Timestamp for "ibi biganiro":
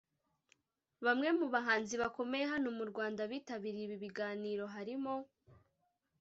3.87-4.63